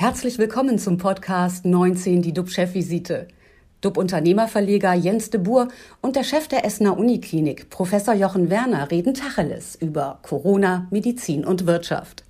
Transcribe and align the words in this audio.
Herzlich 0.00 0.38
willkommen 0.38 0.78
zum 0.78 0.96
Podcast 0.96 1.64
19, 1.64 2.22
die 2.22 2.32
DUB-Chefvisite. 2.32 3.26
DUB-Unternehmerverleger 3.80 4.94
Jens 4.94 5.30
de 5.30 5.40
Boer 5.40 5.66
und 6.00 6.14
der 6.14 6.22
Chef 6.22 6.46
der 6.46 6.64
Essener 6.64 6.96
Uniklinik, 6.96 7.68
Professor 7.68 8.14
Jochen 8.14 8.48
Werner, 8.48 8.92
reden 8.92 9.12
Tacheles 9.12 9.74
über 9.74 10.20
Corona, 10.22 10.86
Medizin 10.92 11.44
und 11.44 11.66
Wirtschaft. 11.66 12.22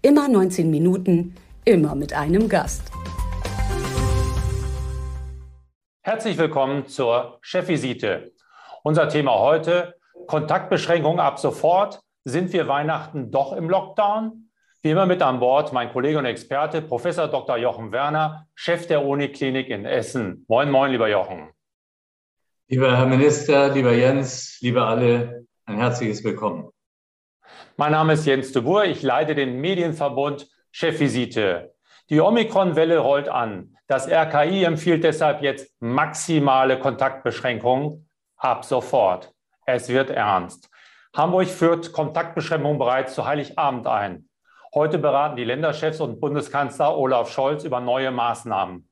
Immer 0.00 0.28
19 0.28 0.70
Minuten, 0.70 1.34
immer 1.66 1.94
mit 1.94 2.14
einem 2.14 2.48
Gast. 2.48 2.90
Herzlich 6.00 6.38
willkommen 6.38 6.86
zur 6.86 7.36
Chefvisite. 7.42 8.32
Unser 8.82 9.10
Thema 9.10 9.38
heute: 9.40 9.94
Kontaktbeschränkungen 10.26 11.20
ab 11.20 11.38
sofort. 11.38 12.00
Sind 12.24 12.54
wir 12.54 12.66
Weihnachten 12.66 13.30
doch 13.30 13.52
im 13.52 13.68
Lockdown? 13.68 14.49
Wie 14.82 14.92
immer 14.92 15.04
mit 15.04 15.20
an 15.20 15.40
Bord 15.40 15.74
mein 15.74 15.92
Kollege 15.92 16.16
und 16.16 16.24
Experte, 16.24 16.80
Professor 16.80 17.28
Dr. 17.28 17.58
Jochen 17.58 17.92
Werner, 17.92 18.46
Chef 18.54 18.86
der 18.86 19.04
Uniklinik 19.04 19.68
in 19.68 19.84
Essen. 19.84 20.46
Moin, 20.48 20.70
moin, 20.70 20.90
lieber 20.90 21.06
Jochen. 21.06 21.50
Lieber 22.66 22.96
Herr 22.96 23.04
Minister, 23.04 23.68
lieber 23.68 23.92
Jens, 23.92 24.56
liebe 24.62 24.82
alle, 24.82 25.44
ein 25.66 25.76
herzliches 25.76 26.24
Willkommen. 26.24 26.70
Mein 27.76 27.92
Name 27.92 28.14
ist 28.14 28.24
Jens 28.24 28.52
de 28.52 28.62
Boer, 28.62 28.86
ich 28.86 29.02
leite 29.02 29.34
den 29.34 29.60
Medienverbund 29.60 30.48
Chefvisite. 30.70 31.74
Die 32.08 32.22
Omikron-Welle 32.22 33.00
rollt 33.00 33.28
an. 33.28 33.76
Das 33.86 34.08
RKI 34.08 34.64
empfiehlt 34.64 35.04
deshalb 35.04 35.42
jetzt 35.42 35.74
maximale 35.80 36.78
Kontaktbeschränkungen 36.78 38.08
ab 38.38 38.64
sofort. 38.64 39.30
Es 39.66 39.90
wird 39.90 40.08
ernst. 40.08 40.70
Hamburg 41.14 41.48
führt 41.48 41.92
Kontaktbeschränkungen 41.92 42.78
bereits 42.78 43.14
zu 43.14 43.26
Heiligabend 43.26 43.86
ein. 43.86 44.29
Heute 44.72 44.98
beraten 44.98 45.34
die 45.34 45.42
Länderchefs 45.42 46.00
und 46.00 46.20
Bundeskanzler 46.20 46.96
Olaf 46.96 47.32
Scholz 47.32 47.64
über 47.64 47.80
neue 47.80 48.12
Maßnahmen. 48.12 48.88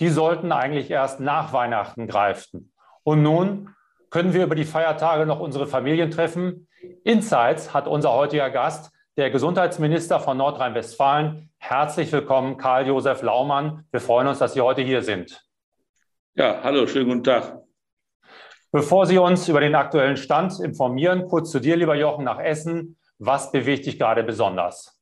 Die 0.00 0.10
sollten 0.10 0.52
eigentlich 0.52 0.92
erst 0.92 1.18
nach 1.18 1.52
Weihnachten 1.52 2.06
greifen. 2.06 2.72
Und 3.02 3.24
nun 3.24 3.74
können 4.10 4.32
wir 4.32 4.44
über 4.44 4.54
die 4.54 4.64
Feiertage 4.64 5.26
noch 5.26 5.40
unsere 5.40 5.66
Familien 5.66 6.12
treffen. 6.12 6.68
Insights 7.02 7.74
hat 7.74 7.88
unser 7.88 8.12
heutiger 8.12 8.48
Gast, 8.50 8.92
der 9.16 9.30
Gesundheitsminister 9.30 10.20
von 10.20 10.36
Nordrhein-Westfalen. 10.36 11.50
Herzlich 11.58 12.12
willkommen, 12.12 12.56
Karl-Josef 12.56 13.22
Laumann. 13.22 13.86
Wir 13.90 14.00
freuen 14.00 14.28
uns, 14.28 14.38
dass 14.38 14.54
Sie 14.54 14.60
heute 14.60 14.82
hier 14.82 15.02
sind. 15.02 15.44
Ja, 16.36 16.60
hallo, 16.62 16.86
schönen 16.86 17.08
guten 17.08 17.24
Tag. 17.24 17.58
Bevor 18.70 19.06
Sie 19.06 19.18
uns 19.18 19.48
über 19.48 19.58
den 19.58 19.74
aktuellen 19.74 20.16
Stand 20.16 20.60
informieren, 20.60 21.26
kurz 21.26 21.50
zu 21.50 21.58
dir, 21.58 21.76
lieber 21.76 21.96
Jochen, 21.96 22.24
nach 22.24 22.38
Essen. 22.38 22.96
Was 23.18 23.50
bewegt 23.50 23.86
dich 23.86 23.98
gerade 23.98 24.22
besonders? 24.22 24.97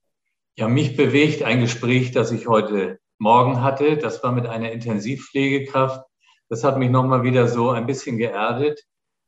Ja, 0.58 0.68
mich 0.68 0.96
bewegt 0.96 1.42
ein 1.42 1.60
Gespräch, 1.60 2.12
das 2.12 2.32
ich 2.32 2.48
heute 2.48 2.98
Morgen 3.18 3.62
hatte. 3.62 3.98
Das 3.98 4.22
war 4.22 4.32
mit 4.32 4.46
einer 4.46 4.72
Intensivpflegekraft. 4.72 6.02
Das 6.48 6.64
hat 6.64 6.78
mich 6.78 6.88
nochmal 6.88 7.24
wieder 7.24 7.46
so 7.46 7.68
ein 7.68 7.84
bisschen 7.86 8.16
geerdet. 8.16 8.82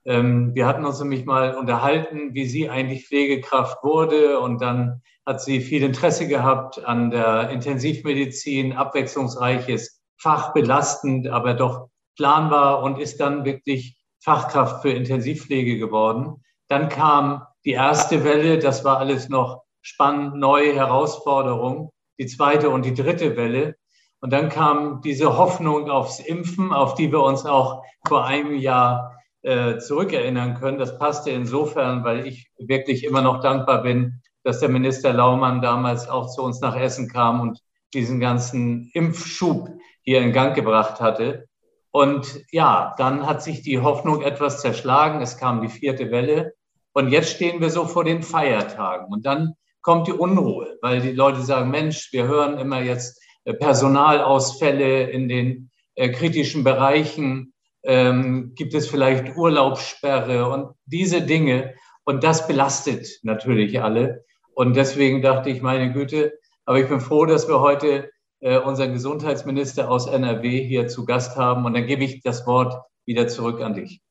Ähm, 0.06 0.55
wir 0.55 0.67
hatten 0.67 0.87
uns 0.87 1.01
nämlich 1.01 1.27
mal 1.27 1.55
unterhalten, 1.55 2.33
wie 2.33 2.47
sie 2.47 2.71
eigentlich 2.71 3.06
Pflegekraft 3.06 3.84
wurde. 3.84 4.41
Und 4.41 4.62
dann 4.62 5.03
hat 5.27 5.43
sie 5.43 5.61
viel 5.61 5.83
Interesse 5.83 6.29
gehabt 6.29 6.83
an 6.83 7.11
der 7.11 7.51
Intensivmedizin, 7.51 8.73
abwechslungsreiches 8.73 10.03
Fach, 10.17 10.55
belastend, 10.55 11.29
aber 11.29 11.53
doch 11.53 11.91
planbar 12.17 12.83
und 12.83 12.99
ist 12.99 13.21
dann 13.21 13.45
wirklich 13.45 13.99
Fachkraft 14.19 14.81
für 14.81 14.93
Intensivpflege 14.93 15.77
geworden. 15.77 16.43
Dann 16.69 16.89
kam 16.89 17.43
die 17.67 17.73
erste 17.73 18.25
Welle, 18.25 18.59
das 18.59 18.83
war 18.83 18.97
alles 18.97 19.29
noch 19.29 19.68
spannend, 19.83 20.37
neue 20.37 20.75
Herausforderungen, 20.75 21.91
die 22.19 22.27
zweite 22.27 22.71
und 22.71 22.84
die 22.84 22.95
dritte 22.95 23.37
Welle. 23.37 23.77
Und 24.21 24.33
dann 24.33 24.48
kam 24.48 25.01
diese 25.03 25.39
Hoffnung 25.39 25.91
aufs 25.91 26.19
Impfen, 26.19 26.73
auf 26.73 26.95
die 26.95 27.12
wir 27.12 27.23
uns 27.23 27.47
auch 27.47 27.84
vor 28.06 28.27
einem 28.27 28.56
Jahr 28.56 29.16
äh, 29.43 29.78
zurückerinnern 29.78 30.55
können. 30.55 30.78
Das 30.78 30.99
passte 30.99 31.31
insofern, 31.31 32.05
weil 32.05 32.27
ich 32.27 32.50
wirklich 32.59 33.05
immer 33.05 33.22
noch 33.22 33.41
dankbar 33.41 33.83
bin, 33.83 34.21
dass 34.43 34.61
der 34.61 34.69
Minister 34.69 35.12
Laumann 35.12 35.62
damals 35.62 36.09
auch 36.09 36.28
zu 36.28 36.43
uns 36.43 36.60
nach 36.60 36.77
Essen 36.77 37.09
kam 37.09 37.41
und 37.41 37.60
diesen 37.95 38.21
ganzen 38.21 38.91
Impfschub 38.93 39.71
hier 40.03 40.21
in 40.21 40.33
Gang 40.33 40.55
gebracht 40.55 41.00
hatte. 41.00 41.47
Und 41.91 42.45
ja, 42.50 42.95
dann 42.99 43.27
hat 43.27 43.43
sich 43.43 43.62
die 43.62 43.78
Hoffnung 43.78 44.22
etwas 44.22 44.60
zerschlagen. 44.60 45.22
Es 45.22 45.37
kam 45.37 45.62
die 45.62 45.69
vierte 45.69 46.10
Welle. 46.10 46.55
Und 46.93 47.10
jetzt 47.10 47.31
stehen 47.31 47.60
wir 47.60 47.71
so 47.71 47.87
vor 47.87 48.05
den 48.05 48.22
Feiertagen. 48.22 49.12
Und 49.12 49.25
dann 49.25 49.55
kommt 49.88 50.06
die 50.06 50.12
Unruhe, 50.12 50.76
weil 50.82 51.00
die 51.00 51.12
Leute 51.12 51.41
sagen, 51.41 51.71
Mensch, 51.71 52.12
wir 52.12 52.28
hören 52.28 52.59
immer 52.59 52.82
jetzt 52.82 53.22
äh, 53.44 53.54
Personalausfälle 53.54 55.04
in 55.04 55.31
den 55.31 55.71
äh, 55.94 56.10
kritischen 56.10 56.62
Bereichen, 56.62 57.54
ähm, 57.84 58.53
gibt 58.54 58.75
es 58.75 58.87
vielleicht 58.87 59.34
Urlaubssperre 59.34 60.50
und 60.50 60.75
diese 60.84 61.22
Dinge. 61.22 61.72
Und 62.04 62.22
das 62.22 62.47
belastet 62.47 63.09
natürlich 63.22 63.81
alle. 63.81 64.27
Und 64.53 64.77
deswegen 64.77 65.22
dachte 65.22 65.48
ich, 65.48 65.62
meine 65.62 65.91
Güte, 65.91 66.34
aber 66.66 66.81
ich 66.81 66.88
bin 66.91 67.00
froh, 67.00 67.25
dass 67.25 67.48
wir 67.48 67.60
heute 67.60 68.10
äh, 68.41 68.59
unseren 68.59 68.93
Gesundheitsminister 68.93 69.91
aus 69.91 70.06
NRW 70.06 70.65
hier 70.65 70.87
zu 70.88 71.06
Gast 71.06 71.38
haben. 71.38 71.65
Und 71.65 71.72
dann 71.72 71.87
gebe 71.87 72.04
ich 72.04 72.21
das 72.21 72.47
Wort 72.47 72.75
wieder 73.06 73.27
zurück 73.27 73.62
an 73.62 73.72
dich. 73.72 74.03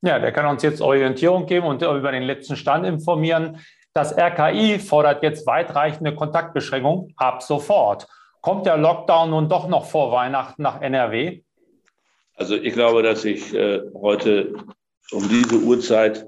Ja, 0.00 0.18
der 0.18 0.32
kann 0.32 0.46
uns 0.46 0.62
jetzt 0.62 0.80
Orientierung 0.80 1.44
geben 1.44 1.66
und 1.66 1.82
über 1.82 2.10
den 2.10 2.22
letzten 2.22 2.56
Stand 2.56 2.86
informieren. 2.86 3.60
Das 3.92 4.16
RKI 4.16 4.78
fordert 4.78 5.22
jetzt 5.22 5.46
weitreichende 5.46 6.14
Kontaktbeschränkungen 6.14 7.12
ab 7.16 7.42
sofort. 7.42 8.06
Kommt 8.40 8.66
der 8.66 8.76
Lockdown 8.76 9.30
nun 9.30 9.48
doch 9.48 9.68
noch 9.68 9.86
vor 9.86 10.12
Weihnachten 10.12 10.62
nach 10.62 10.80
NRW? 10.80 11.42
Also 12.34 12.56
ich 12.56 12.72
glaube, 12.72 13.02
dass 13.02 13.24
ich 13.24 13.52
äh, 13.52 13.82
heute 13.94 14.54
um 15.10 15.28
diese 15.28 15.56
Uhrzeit, 15.56 16.26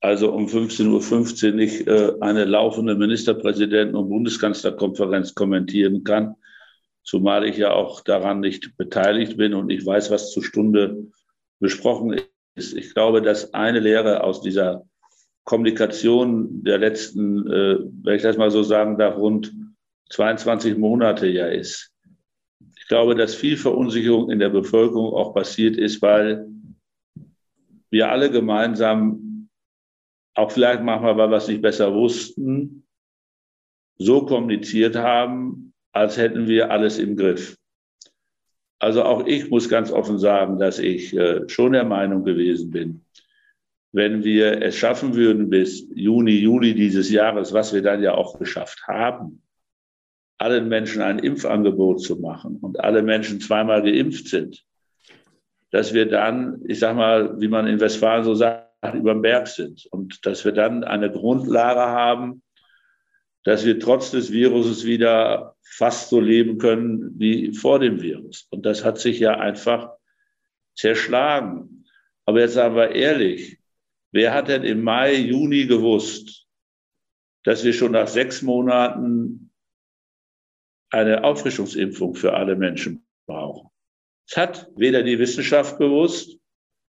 also 0.00 0.32
um 0.32 0.46
15.15 0.46 1.48
Uhr, 1.48 1.52
nicht 1.54 1.86
äh, 1.88 2.12
eine 2.20 2.44
laufende 2.44 2.94
Ministerpräsidenten- 2.94 3.96
und 3.96 4.10
Bundeskanzlerkonferenz 4.10 5.34
kommentieren 5.34 6.04
kann, 6.04 6.36
zumal 7.02 7.44
ich 7.44 7.56
ja 7.56 7.72
auch 7.72 8.02
daran 8.02 8.40
nicht 8.40 8.76
beteiligt 8.76 9.36
bin 9.36 9.54
und 9.54 9.70
ich 9.70 9.84
weiß, 9.84 10.10
was 10.10 10.30
zur 10.30 10.44
Stunde 10.44 11.10
besprochen 11.58 12.20
ist. 12.54 12.74
Ich 12.74 12.94
glaube, 12.94 13.22
dass 13.22 13.54
eine 13.54 13.80
Lehre 13.80 14.22
aus 14.22 14.42
dieser 14.42 14.84
Kommunikation 15.44 16.62
der 16.62 16.78
letzten, 16.78 17.46
äh, 17.50 17.78
wenn 18.02 18.16
ich 18.16 18.22
das 18.22 18.36
mal 18.36 18.50
so 18.50 18.62
sagen 18.62 18.96
darf, 18.98 19.16
rund 19.16 19.54
22 20.10 20.76
Monate 20.76 21.26
ja 21.26 21.46
ist. 21.46 21.90
Ich 22.76 22.86
glaube, 22.88 23.14
dass 23.14 23.34
viel 23.34 23.56
Verunsicherung 23.56 24.30
in 24.30 24.38
der 24.38 24.50
Bevölkerung 24.50 25.14
auch 25.14 25.34
passiert 25.34 25.76
ist, 25.76 26.02
weil 26.02 26.46
wir 27.90 28.10
alle 28.10 28.30
gemeinsam, 28.30 29.48
auch 30.34 30.50
vielleicht 30.50 30.82
manchmal, 30.82 31.16
weil 31.16 31.30
wir 31.30 31.36
es 31.36 31.48
nicht 31.48 31.62
besser 31.62 31.94
wussten, 31.94 32.86
so 33.98 34.24
kommuniziert 34.24 34.96
haben, 34.96 35.74
als 35.92 36.16
hätten 36.16 36.48
wir 36.48 36.70
alles 36.70 36.98
im 36.98 37.16
Griff. 37.16 37.56
Also 38.78 39.04
auch 39.04 39.26
ich 39.26 39.50
muss 39.50 39.68
ganz 39.68 39.92
offen 39.92 40.18
sagen, 40.18 40.58
dass 40.58 40.78
ich 40.78 41.16
äh, 41.16 41.48
schon 41.48 41.72
der 41.72 41.84
Meinung 41.84 42.24
gewesen 42.24 42.70
bin, 42.70 43.04
wenn 43.92 44.24
wir 44.24 44.62
es 44.62 44.76
schaffen 44.76 45.14
würden, 45.14 45.50
bis 45.50 45.86
Juni, 45.94 46.32
Juli 46.32 46.74
dieses 46.74 47.10
Jahres, 47.10 47.52
was 47.52 47.74
wir 47.74 47.82
dann 47.82 48.02
ja 48.02 48.14
auch 48.14 48.38
geschafft 48.38 48.86
haben, 48.88 49.42
allen 50.38 50.68
Menschen 50.68 51.02
ein 51.02 51.18
Impfangebot 51.18 52.02
zu 52.02 52.16
machen 52.16 52.56
und 52.56 52.80
alle 52.80 53.02
Menschen 53.02 53.40
zweimal 53.40 53.82
geimpft 53.82 54.28
sind, 54.28 54.64
dass 55.70 55.94
wir 55.94 56.06
dann, 56.06 56.62
ich 56.66 56.78
sag 56.78 56.96
mal, 56.96 57.40
wie 57.40 57.48
man 57.48 57.66
in 57.66 57.80
Westfalen 57.80 58.24
so 58.24 58.34
sagt, 58.34 58.72
über 58.94 59.12
dem 59.12 59.22
Berg 59.22 59.46
sind 59.46 59.86
und 59.90 60.26
dass 60.26 60.44
wir 60.44 60.52
dann 60.52 60.84
eine 60.84 61.10
Grundlage 61.10 61.80
haben, 61.80 62.42
dass 63.44 63.64
wir 63.64 63.78
trotz 63.78 64.10
des 64.10 64.32
Viruses 64.32 64.84
wieder 64.84 65.54
fast 65.62 66.10
so 66.10 66.20
leben 66.20 66.58
können 66.58 67.12
wie 67.18 67.52
vor 67.52 67.78
dem 67.78 68.00
Virus. 68.00 68.46
Und 68.50 68.66
das 68.66 68.84
hat 68.84 68.98
sich 68.98 69.20
ja 69.20 69.38
einfach 69.38 69.92
zerschlagen. 70.74 71.84
Aber 72.24 72.40
jetzt 72.40 72.54
sagen 72.54 72.76
wir 72.76 72.90
ehrlich, 72.90 73.61
Wer 74.12 74.34
hat 74.34 74.48
denn 74.48 74.62
im 74.62 74.82
Mai, 74.82 75.14
Juni 75.14 75.66
gewusst, 75.66 76.46
dass 77.44 77.64
wir 77.64 77.72
schon 77.72 77.92
nach 77.92 78.08
sechs 78.08 78.42
Monaten 78.42 79.50
eine 80.90 81.24
Auffrischungsimpfung 81.24 82.14
für 82.14 82.34
alle 82.34 82.54
Menschen 82.54 83.06
brauchen? 83.26 83.70
Es 84.28 84.36
hat 84.36 84.70
weder 84.76 85.02
die 85.02 85.18
Wissenschaft 85.18 85.78
gewusst, 85.78 86.38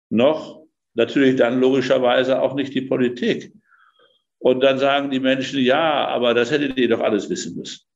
noch 0.09 0.65
natürlich 0.95 1.37
dann 1.37 1.61
logischerweise 1.61 2.41
auch 2.41 2.55
nicht 2.55 2.75
die 2.75 2.83
Politik. 2.83 3.53
Und 4.39 4.61
dann 4.61 4.79
sagen 4.79 5.11
die 5.11 5.21
Menschen, 5.21 5.61
ja, 5.61 6.09
aber 6.09 6.35
das 6.35 6.51
hättet 6.51 6.79
ihr 6.79 6.89
doch 6.89 7.01
alles 7.01 7.29
wissen 7.31 7.57
müssen. 7.57 7.87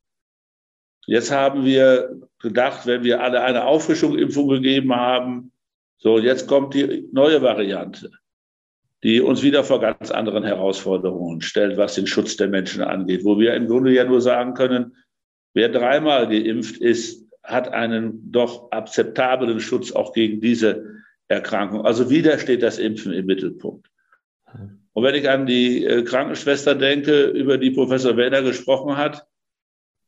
Jetzt 1.07 1.31
haben 1.31 1.65
wir 1.65 2.21
gedacht, 2.39 2.87
wenn 2.87 3.03
wir 3.03 3.23
alle 3.23 3.43
eine 3.43 3.65
Auffrischungsimpfung 3.65 4.49
gegeben 4.49 4.95
haben, 4.95 5.53
so, 5.99 6.19
jetzt 6.19 6.47
kommt 6.47 6.75
die 6.75 7.09
neue 7.13 7.41
Variante 7.41 8.11
die 9.07 9.21
uns 9.21 9.43
wieder 9.43 9.63
vor 9.63 9.81
ganz 9.81 10.11
anderen 10.11 10.43
Herausforderungen 10.43 11.41
stellt, 11.41 11.77
was 11.77 11.95
den 11.95 12.07
Schutz 12.07 12.37
der 12.37 12.49
Menschen 12.49 12.83
angeht, 12.83 13.25
wo 13.25 13.39
wir 13.39 13.55
im 13.55 13.69
Grunde 13.69 13.93
ja 13.93 14.05
nur 14.05 14.21
sagen 14.21 14.55
können, 14.55 14.93
Wer 15.57 15.71
dreimal 15.71 16.29
geimpft 16.29 16.77
ist, 16.77 17.27
hat 17.43 17.73
einen 17.73 18.31
doch 18.31 18.71
akzeptablen 18.73 19.59
Schutz 19.59 19.91
auch 19.91 20.13
gegen 20.13 20.43
diese 20.43 20.85
Erkrankung. 21.29 21.87
Also 21.87 22.11
wieder 22.11 22.39
steht 22.39 22.63
das 22.63 22.79
Impfen 22.79 23.15
im 23.15 23.25
Mittelpunkt. 23.25 23.89
Und 24.93 25.03
wenn 25.03 25.15
ich 25.15 25.31
an 25.31 25.47
die 25.47 25.83
äh, 25.87 26.03
Krankenschwester 26.03 26.75
denke, 26.75 27.29
über 27.29 27.57
die 27.57 27.71
Professor 27.71 28.19
Werner 28.19 28.43
gesprochen 28.43 28.99
hat, 28.99 29.27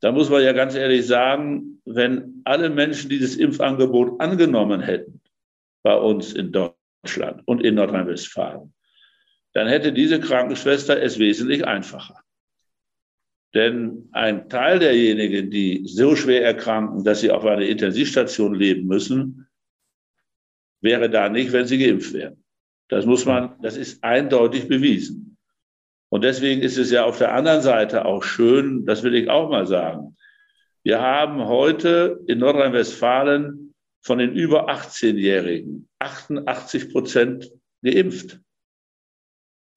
da 0.01 0.13
muss 0.13 0.29
man 0.29 0.43
ja 0.43 0.53
ganz 0.53 0.75
ehrlich 0.75 1.07
sagen, 1.07 1.81
wenn 1.87 2.43
alle 2.45 2.69
Menschen 2.69 3.09
dieses 3.09 3.37
Impfangebot 3.37 4.21
angenommen 4.21 4.83
hätten 4.83 5.23
bei 5.83 5.97
uns 5.97 6.35
in 6.35 6.53
Deutschland 6.53 7.41
und 7.47 7.63
in 7.63 7.77
Nordrhein-Westfalen, 7.77 8.75
dann 9.55 9.69
hätte 9.69 9.93
diese 9.93 10.21
Krankenschwester 10.21 11.01
es 11.01 11.19
wesentlich 11.19 11.67
einfacher. 11.67 12.21
Denn 13.55 14.09
ein 14.13 14.49
Teil 14.49 14.79
derjenigen, 14.79 15.51
die 15.51 15.83
so 15.87 16.15
schwer 16.17 16.45
erkranken, 16.45 17.03
dass 17.05 17.21
sie 17.21 17.31
auf 17.31 17.45
einer 17.45 17.63
Intensivstation 17.63 18.55
leben 18.55 18.87
müssen, 18.87 19.49
wäre 20.81 21.09
da 21.09 21.29
nicht, 21.29 21.53
wenn 21.53 21.67
sie 21.67 21.79
geimpft 21.79 22.13
wären. 22.13 22.45
Das 22.89 23.07
muss 23.07 23.25
man, 23.25 23.57
das 23.63 23.77
ist 23.77 24.05
eindeutig 24.05 24.69
bewiesen. 24.69 25.37
Und 26.11 26.25
deswegen 26.25 26.63
ist 26.63 26.79
es 26.79 26.91
ja 26.91 27.05
auf 27.05 27.19
der 27.19 27.35
anderen 27.35 27.61
Seite 27.61 28.05
auch 28.05 28.23
schön, 28.23 28.87
das 28.87 29.03
will 29.03 29.15
ich 29.15 29.29
auch 29.29 29.51
mal 29.51 29.67
sagen. 29.67 30.17
Wir 30.83 31.01
haben 31.01 31.47
heute 31.47 32.21
in 32.27 32.39
Nordrhein-Westfalen 32.39 33.75
von 34.01 34.19
den 34.19 34.33
über 34.33 34.71
18-Jährigen 34.71 35.89
88 35.99 36.91
Prozent 36.91 37.51
geimpft. 37.83 38.41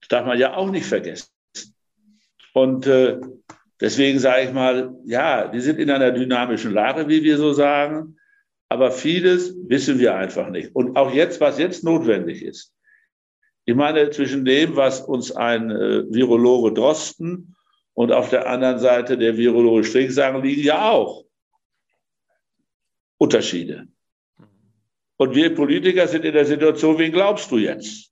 Das 0.02 0.08
darf 0.08 0.26
man 0.26 0.38
ja 0.38 0.54
auch 0.54 0.70
nicht 0.70 0.86
vergessen. 0.86 1.28
Und 2.52 2.86
äh, 2.86 3.18
deswegen 3.80 4.18
sage 4.18 4.44
ich 4.46 4.52
mal, 4.52 4.94
ja, 5.04 5.50
wir 5.52 5.62
sind 5.62 5.78
in 5.78 5.90
einer 5.90 6.10
dynamischen 6.10 6.72
Lage, 6.72 7.08
wie 7.08 7.22
wir 7.22 7.38
so 7.38 7.52
sagen. 7.52 8.16
Aber 8.68 8.90
vieles 8.90 9.54
wissen 9.68 9.98
wir 9.98 10.14
einfach 10.14 10.48
nicht. 10.48 10.74
Und 10.74 10.96
auch 10.96 11.12
jetzt, 11.12 11.40
was 11.40 11.58
jetzt 11.58 11.84
notwendig 11.84 12.42
ist, 12.42 12.74
ich 13.64 13.74
meine, 13.74 14.10
zwischen 14.10 14.44
dem, 14.44 14.76
was 14.76 15.00
uns 15.00 15.30
ein 15.30 15.70
äh, 15.70 16.04
Virologe 16.12 16.72
Drosten 16.72 17.54
und 17.94 18.10
auf 18.10 18.30
der 18.30 18.48
anderen 18.48 18.78
Seite 18.78 19.16
der 19.16 19.36
Virologe 19.36 19.84
Strick 19.84 20.10
sagen, 20.10 20.42
liegen 20.42 20.62
ja 20.62 20.90
auch 20.90 21.24
Unterschiede. 23.18 23.86
Und 25.16 25.34
wir 25.34 25.54
Politiker 25.54 26.08
sind 26.08 26.24
in 26.24 26.32
der 26.32 26.46
Situation, 26.46 26.98
wen 26.98 27.12
glaubst 27.12 27.50
du 27.52 27.58
jetzt? 27.58 28.11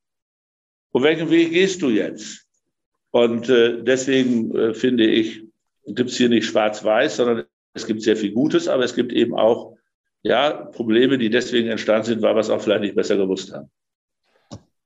Und 0.92 1.02
welchen 1.02 1.30
Weg 1.30 1.52
gehst 1.52 1.82
du 1.82 1.90
jetzt? 1.90 2.46
Und 3.10 3.48
äh, 3.48 3.82
deswegen 3.82 4.54
äh, 4.54 4.74
finde 4.74 5.04
ich, 5.06 5.42
gibt 5.86 6.10
es 6.10 6.16
hier 6.16 6.28
nicht 6.28 6.46
schwarz-weiß, 6.46 7.16
sondern 7.16 7.44
es 7.74 7.86
gibt 7.86 8.02
sehr 8.02 8.16
viel 8.16 8.32
Gutes, 8.32 8.68
aber 8.68 8.84
es 8.84 8.94
gibt 8.94 9.12
eben 9.12 9.34
auch 9.34 9.76
ja, 10.22 10.50
Probleme, 10.50 11.18
die 11.18 11.30
deswegen 11.30 11.68
entstanden 11.68 12.04
sind, 12.04 12.22
weil 12.22 12.34
wir 12.34 12.40
es 12.40 12.50
auch 12.50 12.60
vielleicht 12.60 12.82
nicht 12.82 12.94
besser 12.94 13.16
gewusst 13.16 13.52
haben. 13.54 13.70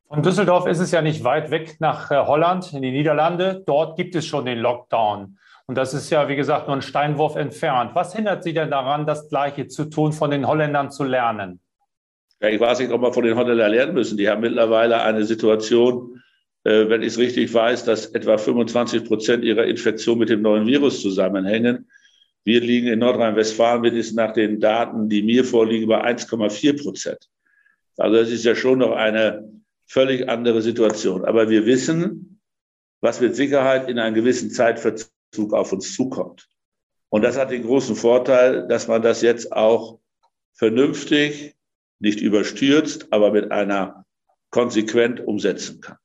Von 0.08 0.22
Düsseldorf 0.22 0.66
ist 0.66 0.78
es 0.78 0.92
ja 0.92 1.02
nicht 1.02 1.24
weit 1.24 1.50
weg 1.50 1.76
nach 1.80 2.10
äh, 2.10 2.16
Holland, 2.16 2.72
in 2.72 2.82
die 2.82 2.92
Niederlande. 2.92 3.62
Dort 3.66 3.96
gibt 3.96 4.14
es 4.14 4.26
schon 4.26 4.44
den 4.44 4.58
Lockdown. 4.58 5.38
Und 5.66 5.76
das 5.76 5.94
ist 5.94 6.10
ja, 6.10 6.28
wie 6.28 6.36
gesagt, 6.36 6.68
nur 6.68 6.76
ein 6.76 6.82
Steinwurf 6.82 7.36
entfernt. 7.36 7.94
Was 7.94 8.14
hindert 8.14 8.44
Sie 8.44 8.52
denn 8.52 8.70
daran, 8.70 9.06
das 9.06 9.28
Gleiche 9.28 9.66
zu 9.66 9.86
tun, 9.86 10.12
von 10.12 10.30
den 10.30 10.46
Holländern 10.46 10.90
zu 10.90 11.04
lernen? 11.04 11.60
Ich 12.40 12.60
weiß 12.60 12.80
nicht, 12.80 12.90
ob 12.90 13.00
wir 13.00 13.12
von 13.12 13.24
den 13.24 13.36
Holländern 13.36 13.70
lernen 13.70 13.94
müssen. 13.94 14.18
Die 14.18 14.28
haben 14.28 14.42
mittlerweile 14.42 15.02
eine 15.02 15.24
Situation, 15.24 16.22
äh, 16.64 16.88
wenn 16.88 17.02
ich 17.02 17.08
es 17.08 17.18
richtig 17.18 17.52
weiß, 17.52 17.84
dass 17.84 18.06
etwa 18.06 18.36
25 18.36 19.04
Prozent 19.04 19.44
ihrer 19.44 19.64
Infektion 19.64 20.18
mit 20.18 20.28
dem 20.28 20.42
neuen 20.42 20.66
Virus 20.66 21.00
zusammenhängen. 21.00 21.88
Wir 22.44 22.60
liegen 22.60 22.88
in 22.88 22.98
Nordrhein-Westfalen 22.98 23.80
mindestens 23.80 24.16
nach 24.16 24.32
den 24.32 24.60
Daten, 24.60 25.08
die 25.08 25.22
mir 25.22 25.44
vorliegen, 25.44 25.88
bei 25.88 26.04
1,4 26.04 26.82
Prozent. 26.82 27.28
Also 27.96 28.16
das 28.16 28.30
ist 28.30 28.44
ja 28.44 28.54
schon 28.54 28.78
noch 28.78 28.92
eine 28.92 29.48
völlig 29.86 30.28
andere 30.28 30.60
Situation. 30.60 31.24
Aber 31.24 31.48
wir 31.48 31.64
wissen, 31.64 32.40
was 33.00 33.20
mit 33.20 33.36
Sicherheit 33.36 33.88
in 33.88 33.98
einem 33.98 34.14
gewissen 34.14 34.50
Zeitverzug 34.50 35.52
auf 35.52 35.72
uns 35.72 35.94
zukommt. 35.94 36.48
Und 37.08 37.22
das 37.22 37.38
hat 37.38 37.50
den 37.50 37.62
großen 37.62 37.96
Vorteil, 37.96 38.66
dass 38.66 38.88
man 38.88 39.02
das 39.02 39.22
jetzt 39.22 39.52
auch 39.52 40.00
vernünftig, 40.54 41.54
nicht 41.98 42.20
überstürzt, 42.20 43.12
aber 43.12 43.32
mit 43.32 43.50
einer 43.50 44.04
konsequent 44.50 45.20
umsetzen 45.20 45.80
kann. 45.80 45.96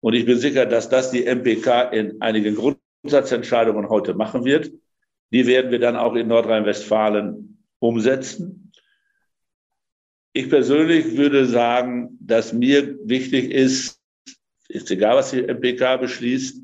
Und 0.00 0.14
ich 0.14 0.24
bin 0.24 0.38
sicher, 0.38 0.66
dass 0.66 0.88
das 0.88 1.10
die 1.10 1.24
MPK 1.24 1.90
in 1.92 2.20
einigen 2.20 2.54
Grundsatzentscheidungen 2.54 3.88
heute 3.88 4.14
machen 4.14 4.44
wird. 4.44 4.72
Die 5.32 5.46
werden 5.46 5.70
wir 5.70 5.78
dann 5.78 5.96
auch 5.96 6.14
in 6.14 6.28
Nordrhein-Westfalen 6.28 7.64
umsetzen. 7.78 8.72
Ich 10.32 10.48
persönlich 10.48 11.16
würde 11.16 11.46
sagen, 11.46 12.16
dass 12.20 12.52
mir 12.52 12.98
wichtig 13.04 13.50
ist, 13.50 14.00
ist 14.68 14.90
egal, 14.90 15.16
was 15.16 15.30
die 15.32 15.42
MPK 15.42 15.96
beschließt, 15.96 16.62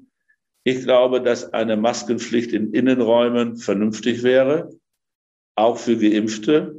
ich 0.65 0.83
glaube, 0.83 1.23
dass 1.23 1.53
eine 1.53 1.77
Maskenpflicht 1.77 2.53
in 2.53 2.73
Innenräumen 2.73 3.57
vernünftig 3.57 4.25
wäre, 4.25 4.71
auch 5.55 5.79
für 5.79 5.97
Geimpfte, 5.97 6.75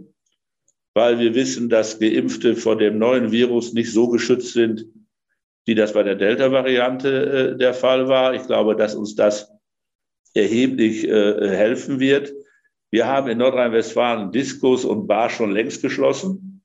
weil 0.98 1.20
wir 1.20 1.36
wissen, 1.36 1.70
dass 1.70 2.00
Geimpfte 2.00 2.56
vor 2.56 2.76
dem 2.76 2.98
neuen 2.98 3.32
Virus 3.32 3.72
nicht 3.74 3.94
so 3.94 4.10
geschützt 4.10 4.54
sind, 4.54 4.88
wie 5.68 5.76
das 5.76 5.94
bei 5.94 6.02
der 6.02 6.16
Delta-Variante 6.16 7.10
äh, 7.54 7.56
der 7.56 7.76
Fall 7.76 8.08
war. 8.08 8.34
Ich 8.34 8.48
glaube, 8.48 8.76
dass 8.76 8.96
uns 8.96 9.14
das 9.14 9.52
erheblich 10.34 11.08
äh, 11.08 11.50
helfen 11.50 12.00
wird. 12.00 12.34
Wir 12.90 13.06
haben 13.06 13.30
in 13.30 13.38
Nordrhein-Westfalen 13.38 14.32
Diskos 14.32 14.86
und 14.86 15.06
Bar 15.06 15.30
schon 15.30 15.52
längst 15.52 15.84
geschlossen. 15.84 16.64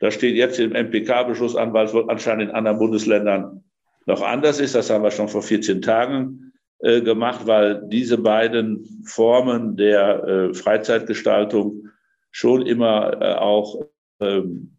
Das 0.00 0.14
steht 0.14 0.34
jetzt 0.34 0.58
im 0.58 0.72
MPK-Beschluss 0.72 1.54
an, 1.54 1.72
weil 1.72 1.86
es 1.86 1.94
anscheinend 1.94 2.50
in 2.50 2.56
anderen 2.56 2.78
Bundesländern 2.78 3.62
noch 4.06 4.22
anders 4.22 4.58
ist. 4.58 4.74
Das 4.74 4.90
haben 4.90 5.04
wir 5.04 5.12
schon 5.12 5.28
vor 5.28 5.42
14 5.42 5.82
Tagen 5.82 6.52
äh, 6.80 7.00
gemacht, 7.00 7.46
weil 7.46 7.80
diese 7.86 8.18
beiden 8.18 9.04
Formen 9.06 9.76
der 9.76 10.24
äh, 10.24 10.54
Freizeitgestaltung 10.54 11.88
schon 12.30 12.66
immer 12.66 13.20
äh, 13.20 13.34
auch 13.34 13.84
ähm, 14.20 14.76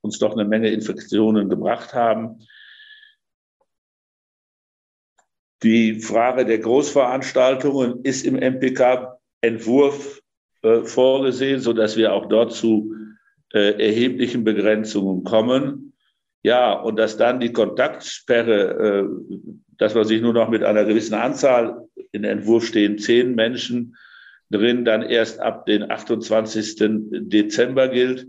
uns 0.00 0.18
doch 0.18 0.32
eine 0.32 0.44
Menge 0.44 0.70
Infektionen 0.70 1.48
gebracht 1.48 1.94
haben. 1.94 2.40
Die 5.62 6.00
Frage 6.00 6.44
der 6.44 6.58
Großveranstaltungen 6.58 8.02
ist 8.02 8.26
im 8.26 8.34
MPK-Entwurf 8.34 10.20
äh, 10.62 10.82
vorgesehen, 10.82 11.60
sodass 11.60 11.96
wir 11.96 12.12
auch 12.12 12.26
dort 12.26 12.52
zu 12.52 12.94
äh, 13.52 13.82
erheblichen 13.82 14.44
Begrenzungen 14.44 15.24
kommen. 15.24 15.94
Ja, 16.42 16.74
und 16.74 16.96
dass 16.96 17.16
dann 17.16 17.40
die 17.40 17.52
Kontaktsperre, 17.52 19.06
äh, 19.06 19.08
dass 19.78 19.94
man 19.94 20.04
sich 20.04 20.20
nur 20.20 20.34
noch 20.34 20.50
mit 20.50 20.62
einer 20.62 20.84
gewissen 20.84 21.14
Anzahl, 21.14 21.88
in 22.12 22.24
Entwurf 22.24 22.66
stehen 22.66 22.98
zehn 22.98 23.34
Menschen 23.34 23.96
drin, 24.54 24.84
dann 24.84 25.02
erst 25.02 25.40
ab 25.40 25.66
den 25.66 25.90
28. 25.90 26.76
Dezember 26.78 27.88
gilt. 27.88 28.26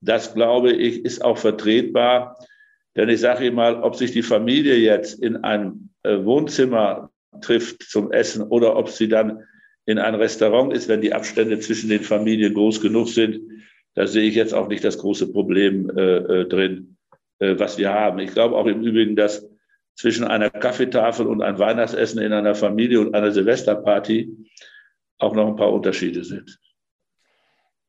Das, 0.00 0.34
glaube 0.34 0.72
ich, 0.72 1.04
ist 1.04 1.24
auch 1.24 1.38
vertretbar. 1.38 2.38
Denn 2.96 3.08
ich 3.08 3.20
sage 3.20 3.46
Ihnen 3.46 3.56
mal, 3.56 3.82
ob 3.82 3.96
sich 3.96 4.12
die 4.12 4.22
Familie 4.22 4.76
jetzt 4.76 5.20
in 5.20 5.36
einem 5.38 5.90
äh, 6.04 6.24
Wohnzimmer 6.24 7.10
trifft 7.40 7.82
zum 7.82 8.12
Essen 8.12 8.42
oder 8.42 8.76
ob 8.76 8.88
sie 8.88 9.08
dann 9.08 9.42
in 9.86 9.98
ein 9.98 10.14
Restaurant 10.14 10.72
ist, 10.72 10.88
wenn 10.88 11.00
die 11.00 11.12
Abstände 11.12 11.58
zwischen 11.58 11.90
den 11.90 12.02
Familien 12.02 12.54
groß 12.54 12.80
genug 12.80 13.08
sind, 13.08 13.40
da 13.94 14.06
sehe 14.06 14.28
ich 14.28 14.34
jetzt 14.34 14.54
auch 14.54 14.68
nicht 14.68 14.84
das 14.84 14.98
große 14.98 15.32
Problem 15.32 15.90
äh, 15.96 16.16
äh, 16.16 16.48
drin, 16.48 16.96
äh, 17.38 17.58
was 17.58 17.78
wir 17.78 17.92
haben. 17.92 18.18
Ich 18.18 18.32
glaube 18.32 18.56
auch 18.56 18.66
im 18.66 18.82
Übrigen, 18.82 19.16
dass 19.16 19.48
zwischen 19.96 20.24
einer 20.24 20.50
Kaffeetafel 20.50 21.26
und 21.26 21.42
ein 21.42 21.58
Weihnachtsessen 21.58 22.20
in 22.20 22.32
einer 22.32 22.54
Familie 22.54 23.00
und 23.00 23.14
einer 23.14 23.30
Silvesterparty 23.30 24.30
auch 25.18 25.34
noch 25.34 25.46
ein 25.46 25.56
paar 25.56 25.72
Unterschiede 25.72 26.24
sind. 26.24 26.58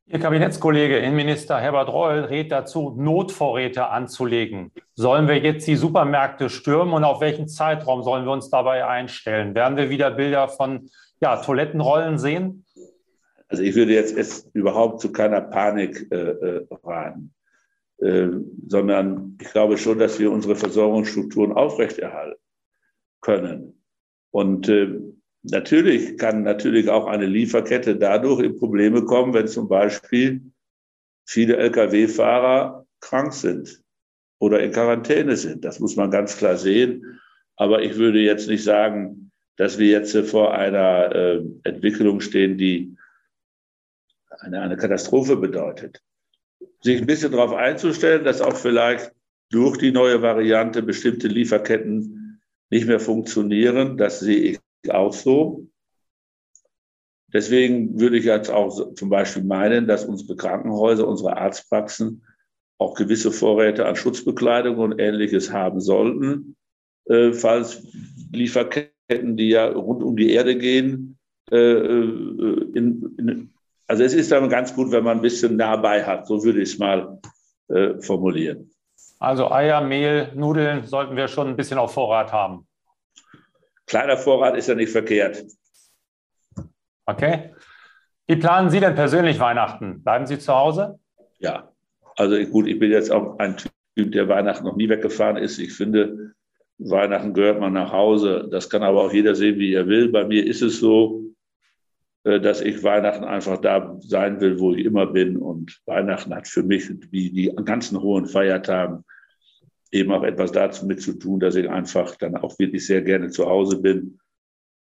Ihr 0.08 0.20
Kabinettskollege 0.20 0.98
Innenminister 0.98 1.58
Herbert 1.58 1.88
Reul 1.88 2.20
rät 2.20 2.52
dazu, 2.52 2.94
Notvorräte 2.96 3.88
anzulegen. 3.88 4.70
Sollen 4.94 5.26
wir 5.26 5.38
jetzt 5.38 5.66
die 5.66 5.74
Supermärkte 5.74 6.48
stürmen 6.48 6.94
und 6.94 7.02
auf 7.02 7.20
welchen 7.20 7.48
Zeitraum 7.48 8.04
sollen 8.04 8.24
wir 8.24 8.30
uns 8.30 8.48
dabei 8.48 8.86
einstellen? 8.86 9.56
Werden 9.56 9.76
wir 9.76 9.90
wieder 9.90 10.12
Bilder 10.12 10.46
von 10.46 10.90
ja, 11.20 11.36
Toilettenrollen 11.42 12.18
sehen? 12.18 12.64
Also 13.48 13.64
ich 13.64 13.74
würde 13.74 13.94
jetzt, 13.94 14.16
jetzt 14.16 14.54
überhaupt 14.54 15.00
zu 15.00 15.10
keiner 15.10 15.40
Panik 15.40 16.06
äh, 16.12 16.16
äh, 16.16 16.66
raten, 16.84 17.34
äh, 17.98 18.28
sondern 18.68 19.36
ich 19.40 19.48
glaube 19.48 19.76
schon, 19.76 19.98
dass 19.98 20.20
wir 20.20 20.30
unsere 20.30 20.54
Versorgungsstrukturen 20.54 21.52
aufrechterhalten 21.52 22.40
können. 23.20 23.82
Und 24.30 24.68
äh, 24.68 25.00
natürlich 25.50 26.16
kann 26.18 26.42
natürlich 26.42 26.88
auch 26.88 27.06
eine 27.06 27.26
Lieferkette 27.26 27.96
dadurch 27.96 28.40
in 28.40 28.56
Probleme 28.56 29.04
kommen, 29.04 29.34
wenn 29.34 29.48
zum 29.48 29.68
Beispiel 29.68 30.42
viele 31.24 31.56
Lkw-Fahrer 31.56 32.86
krank 33.00 33.32
sind 33.32 33.82
oder 34.38 34.62
in 34.62 34.72
Quarantäne 34.72 35.36
sind. 35.36 35.64
Das 35.64 35.80
muss 35.80 35.96
man 35.96 36.10
ganz 36.10 36.36
klar 36.36 36.56
sehen. 36.56 37.20
Aber 37.56 37.82
ich 37.82 37.96
würde 37.96 38.20
jetzt 38.20 38.48
nicht 38.48 38.64
sagen, 38.64 39.30
dass 39.56 39.78
wir 39.78 39.88
jetzt 39.88 40.16
vor 40.28 40.54
einer 40.54 41.14
äh, 41.14 41.42
Entwicklung 41.64 42.20
stehen, 42.20 42.58
die 42.58 42.96
eine, 44.40 44.60
eine 44.60 44.76
Katastrophe 44.76 45.36
bedeutet. 45.36 46.02
Sich 46.82 47.00
ein 47.00 47.06
bisschen 47.06 47.32
darauf 47.32 47.54
einzustellen, 47.54 48.24
dass 48.24 48.42
auch 48.42 48.56
vielleicht 48.56 49.12
durch 49.50 49.78
die 49.78 49.92
neue 49.92 50.20
Variante 50.20 50.82
bestimmte 50.82 51.28
Lieferketten 51.28 52.40
nicht 52.70 52.86
mehr 52.86 53.00
funktionieren, 53.00 53.96
das 53.96 54.20
sehe 54.20 54.38
ich 54.38 54.58
auch 54.92 55.12
so. 55.12 55.66
Deswegen 57.32 57.98
würde 58.00 58.18
ich 58.18 58.24
jetzt 58.24 58.50
auch 58.50 58.94
zum 58.94 59.10
Beispiel 59.10 59.44
meinen, 59.44 59.86
dass 59.86 60.04
unsere 60.04 60.36
Krankenhäuser, 60.36 61.06
unsere 61.06 61.36
Arztpraxen 61.36 62.24
auch 62.78 62.94
gewisse 62.94 63.32
Vorräte 63.32 63.86
an 63.86 63.96
Schutzbekleidung 63.96 64.78
und 64.78 64.98
Ähnliches 64.98 65.52
haben 65.52 65.80
sollten, 65.80 66.56
äh, 67.06 67.32
falls 67.32 67.86
Lieferketten, 68.32 69.36
die 69.36 69.48
ja 69.48 69.66
rund 69.66 70.02
um 70.02 70.16
die 70.16 70.32
Erde 70.32 70.56
gehen, 70.56 71.18
äh, 71.50 71.56
äh 71.56 72.70
in, 72.74 73.14
in, 73.18 73.50
also 73.86 74.02
es 74.02 74.14
ist 74.14 74.32
dann 74.32 74.48
ganz 74.48 74.74
gut, 74.74 74.90
wenn 74.90 75.04
man 75.04 75.18
ein 75.18 75.22
bisschen 75.22 75.56
nah 75.56 75.76
bei 75.76 76.04
hat, 76.04 76.26
so 76.26 76.42
würde 76.44 76.60
ich 76.60 76.72
es 76.72 76.78
mal 76.78 77.18
äh, 77.68 78.00
formulieren. 78.00 78.70
Also 79.18 79.50
Eier, 79.50 79.80
Mehl, 79.80 80.32
Nudeln 80.34 80.84
sollten 80.84 81.16
wir 81.16 81.28
schon 81.28 81.48
ein 81.48 81.56
bisschen 81.56 81.78
auf 81.78 81.94
Vorrat 81.94 82.32
haben. 82.32 82.66
Kleiner 83.86 84.16
Vorrat 84.16 84.56
ist 84.56 84.68
ja 84.68 84.74
nicht 84.74 84.90
verkehrt. 84.90 85.44
Okay. 87.06 87.54
Wie 88.26 88.36
planen 88.36 88.70
Sie 88.70 88.80
denn 88.80 88.94
persönlich 88.94 89.38
Weihnachten? 89.38 90.02
Bleiben 90.02 90.26
Sie 90.26 90.38
zu 90.38 90.52
Hause? 90.52 90.98
Ja, 91.38 91.72
also 92.16 92.36
gut, 92.46 92.66
ich 92.66 92.78
bin 92.78 92.90
jetzt 92.90 93.12
auch 93.12 93.38
ein 93.38 93.56
Typ, 93.56 94.12
der 94.12 94.28
Weihnachten 94.28 94.64
noch 94.64 94.76
nie 94.76 94.88
weggefahren 94.88 95.36
ist. 95.36 95.58
Ich 95.58 95.72
finde, 95.74 96.34
Weihnachten 96.78 97.32
gehört 97.32 97.60
man 97.60 97.72
nach 97.72 97.92
Hause. 97.92 98.48
Das 98.50 98.68
kann 98.68 98.82
aber 98.82 99.02
auch 99.04 99.12
jeder 99.12 99.34
sehen, 99.34 99.58
wie 99.58 99.72
er 99.72 99.86
will. 99.86 100.08
Bei 100.08 100.26
mir 100.26 100.44
ist 100.44 100.62
es 100.62 100.80
so, 100.80 101.22
äh, 102.24 102.40
dass 102.40 102.60
ich 102.60 102.82
Weihnachten 102.82 103.24
einfach 103.24 103.58
da 103.58 103.96
sein 104.00 104.40
will, 104.40 104.58
wo 104.58 104.74
ich 104.74 104.84
immer 104.84 105.06
bin. 105.06 105.36
Und 105.36 105.80
Weihnachten 105.86 106.34
hat 106.34 106.48
für 106.48 106.62
mich, 106.62 106.90
wie 107.12 107.30
die 107.30 107.52
ganzen 107.64 108.02
hohen 108.02 108.26
Feiertagen, 108.26 109.04
eben 109.96 110.12
auch 110.12 110.22
etwas 110.22 110.52
dazu 110.52 110.86
mit 110.86 111.00
zu 111.00 111.14
tun, 111.14 111.40
dass 111.40 111.56
ich 111.56 111.68
einfach 111.68 112.16
dann 112.16 112.36
auch 112.36 112.58
wirklich 112.58 112.86
sehr 112.86 113.02
gerne 113.02 113.30
zu 113.30 113.46
Hause 113.46 113.80
bin, 113.80 114.18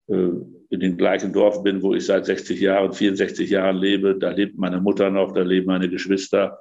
äh, 0.07 0.29
in 0.71 0.79
dem 0.79 0.97
gleichen 0.97 1.33
Dorf 1.33 1.63
bin, 1.63 1.81
wo 1.81 1.93
ich 1.93 2.05
seit 2.05 2.25
60 2.25 2.59
Jahren, 2.59 2.93
64 2.93 3.49
Jahren 3.49 3.77
lebe. 3.77 4.17
Da 4.17 4.29
lebt 4.29 4.57
meine 4.57 4.79
Mutter 4.79 5.09
noch, 5.09 5.33
da 5.33 5.41
leben 5.41 5.67
meine 5.67 5.89
Geschwister. 5.89 6.59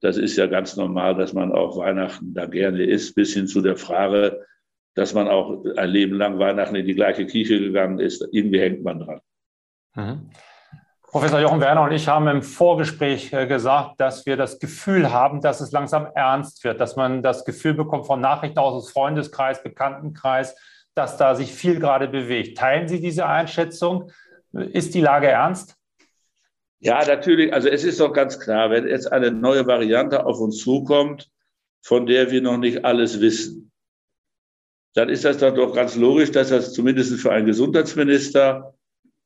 Das 0.00 0.16
ist 0.16 0.36
ja 0.36 0.46
ganz 0.46 0.76
normal, 0.76 1.16
dass 1.16 1.32
man 1.32 1.52
auch 1.52 1.76
Weihnachten 1.76 2.32
da 2.32 2.46
gerne 2.46 2.84
ist, 2.84 3.14
bis 3.14 3.34
hin 3.34 3.46
zu 3.46 3.60
der 3.60 3.76
Frage, 3.76 4.44
dass 4.94 5.14
man 5.14 5.28
auch 5.28 5.64
ein 5.76 5.90
Leben 5.90 6.16
lang 6.16 6.38
Weihnachten 6.38 6.76
in 6.76 6.86
die 6.86 6.94
gleiche 6.94 7.26
Kirche 7.26 7.60
gegangen 7.60 7.98
ist. 7.98 8.26
Irgendwie 8.32 8.60
hängt 8.60 8.82
man 8.82 9.00
dran. 9.00 9.20
Mhm. 9.94 10.30
Professor 11.10 11.40
Jochen 11.40 11.62
Werner 11.62 11.84
und 11.84 11.92
ich 11.92 12.06
haben 12.06 12.28
im 12.28 12.42
Vorgespräch 12.42 13.32
äh, 13.32 13.46
gesagt, 13.46 13.98
dass 13.98 14.26
wir 14.26 14.36
das 14.36 14.58
Gefühl 14.58 15.10
haben, 15.10 15.40
dass 15.40 15.62
es 15.62 15.72
langsam 15.72 16.06
ernst 16.14 16.62
wird, 16.64 16.80
dass 16.80 16.96
man 16.96 17.22
das 17.22 17.46
Gefühl 17.46 17.72
bekommt 17.72 18.06
von 18.06 18.20
Nachrichten 18.20 18.58
aus 18.58 18.84
dem 18.84 18.92
Freundeskreis, 18.92 19.62
Bekanntenkreis, 19.62 20.54
dass 20.94 21.16
da 21.16 21.34
sich 21.34 21.50
viel 21.50 21.80
gerade 21.80 22.08
bewegt. 22.08 22.58
Teilen 22.58 22.88
Sie 22.88 23.00
diese 23.00 23.24
Einschätzung? 23.24 24.12
Ist 24.52 24.94
die 24.94 25.00
Lage 25.00 25.28
ernst? 25.28 25.76
Ja, 26.80 27.02
natürlich. 27.02 27.54
Also 27.54 27.70
es 27.70 27.84
ist 27.84 28.00
doch 28.00 28.12
ganz 28.12 28.38
klar, 28.38 28.70
wenn 28.70 28.86
jetzt 28.86 29.10
eine 29.10 29.30
neue 29.30 29.66
Variante 29.66 30.26
auf 30.26 30.38
uns 30.40 30.58
zukommt, 30.58 31.30
von 31.80 32.04
der 32.04 32.30
wir 32.30 32.42
noch 32.42 32.58
nicht 32.58 32.84
alles 32.84 33.18
wissen, 33.22 33.72
dann 34.94 35.08
ist 35.08 35.24
das 35.24 35.38
doch 35.38 35.74
ganz 35.74 35.96
logisch, 35.96 36.32
dass 36.32 36.50
das 36.50 36.74
zumindest 36.74 37.18
für 37.18 37.32
einen 37.32 37.46
Gesundheitsminister 37.46 38.74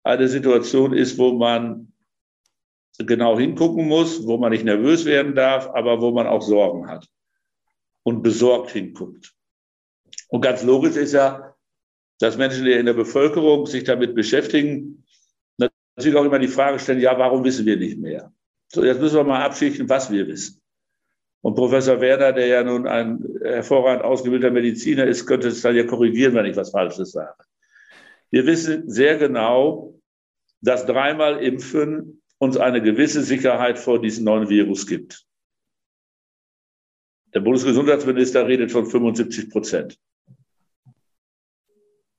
eine 0.04 0.28
Situation 0.28 0.92
ist, 0.92 1.18
wo 1.18 1.32
man 1.32 1.92
genau 2.99 3.38
hingucken 3.38 3.87
muss, 3.88 4.26
wo 4.26 4.37
man 4.37 4.52
nicht 4.52 4.64
nervös 4.64 5.04
werden 5.04 5.35
darf, 5.35 5.68
aber 5.68 6.00
wo 6.00 6.11
man 6.11 6.26
auch 6.26 6.42
Sorgen 6.42 6.88
hat 6.88 7.09
und 8.02 8.23
besorgt 8.23 8.71
hinguckt. 8.71 9.32
Und 10.28 10.40
ganz 10.40 10.62
logisch 10.62 10.97
ist 10.97 11.12
ja, 11.12 11.54
dass 12.18 12.37
Menschen, 12.37 12.64
die 12.64 12.73
in 12.73 12.87
der 12.87 12.94
Bevölkerung 12.94 13.66
sich 13.66 13.85
damit 13.85 14.14
beschäftigen, 14.14 15.04
natürlich 15.97 16.18
auch 16.18 16.25
immer 16.25 16.38
die 16.38 16.49
Frage 16.49 16.78
stellen, 16.78 17.00
ja, 17.00 17.18
warum 17.18 17.44
wissen 17.44 17.66
wir 17.66 17.76
nicht 17.76 17.99
mehr? 17.99 18.32
So, 18.68 18.85
jetzt 18.85 19.00
müssen 19.00 19.16
wir 19.16 19.25
mal 19.25 19.42
abschichten, 19.44 19.88
was 19.88 20.11
wir 20.11 20.26
wissen. 20.26 20.61
Und 21.42 21.54
Professor 21.56 22.00
Werner, 22.00 22.32
der 22.32 22.47
ja 22.47 22.62
nun 22.62 22.87
ein 22.87 23.25
hervorragend 23.42 24.04
ausgebildeter 24.04 24.52
Mediziner 24.52 25.06
ist, 25.06 25.26
könnte 25.26 25.49
es 25.49 25.61
dann 25.61 25.75
ja 25.75 25.85
korrigieren, 25.85 26.35
wenn 26.35 26.47
ich 26.47 26.56
was 26.56 26.71
Falsches 26.71 27.12
sage. 27.12 27.44
Wir 28.32 28.46
wissen 28.46 28.90
sehr 28.90 29.18
genau, 29.18 30.00
dass 30.62 30.86
dreimal 30.86 31.44
Impfen 31.44 32.22
uns 32.38 32.56
eine 32.56 32.82
gewisse 32.82 33.22
Sicherheit 33.22 33.78
vor 33.78 34.00
diesem 34.00 34.24
neuen 34.24 34.48
Virus 34.48 34.86
gibt. 34.86 35.26
Der 37.34 37.40
Bundesgesundheitsminister 37.40 38.48
redet 38.48 38.72
von 38.72 38.86
75 38.86 39.50
Prozent. 39.50 39.98